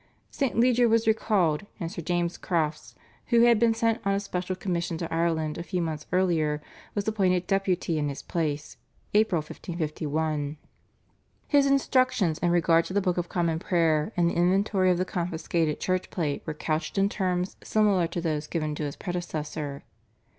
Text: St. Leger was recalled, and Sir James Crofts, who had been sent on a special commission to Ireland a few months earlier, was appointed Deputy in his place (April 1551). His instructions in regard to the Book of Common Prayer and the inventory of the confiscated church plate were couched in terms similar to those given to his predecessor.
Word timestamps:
St. 0.31 0.59
Leger 0.59 0.89
was 0.89 1.05
recalled, 1.05 1.67
and 1.79 1.91
Sir 1.91 2.01
James 2.01 2.35
Crofts, 2.35 2.95
who 3.27 3.41
had 3.41 3.59
been 3.59 3.75
sent 3.75 4.01
on 4.03 4.15
a 4.15 4.19
special 4.19 4.55
commission 4.55 4.97
to 4.97 5.13
Ireland 5.13 5.59
a 5.59 5.63
few 5.63 5.79
months 5.79 6.07
earlier, 6.11 6.59
was 6.95 7.07
appointed 7.07 7.45
Deputy 7.45 7.99
in 7.99 8.09
his 8.09 8.23
place 8.23 8.77
(April 9.13 9.41
1551). 9.43 10.57
His 11.47 11.67
instructions 11.67 12.39
in 12.39 12.49
regard 12.49 12.85
to 12.85 12.93
the 12.93 12.99
Book 12.99 13.17
of 13.19 13.29
Common 13.29 13.59
Prayer 13.59 14.11
and 14.17 14.27
the 14.27 14.33
inventory 14.35 14.89
of 14.89 14.97
the 14.97 15.05
confiscated 15.05 15.79
church 15.79 16.09
plate 16.09 16.41
were 16.47 16.55
couched 16.55 16.97
in 16.97 17.07
terms 17.07 17.57
similar 17.63 18.07
to 18.07 18.19
those 18.21 18.47
given 18.47 18.73
to 18.73 18.83
his 18.85 18.95
predecessor. 18.95 19.83